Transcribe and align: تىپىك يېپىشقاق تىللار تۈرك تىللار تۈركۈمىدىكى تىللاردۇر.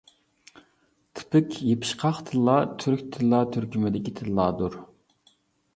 تىپىك 1.19 1.59
يېپىشقاق 1.65 2.23
تىللار 2.31 2.67
تۈرك 2.85 3.05
تىللار 3.17 3.47
تۈركۈمىدىكى 3.57 4.17
تىللاردۇر. 4.23 4.81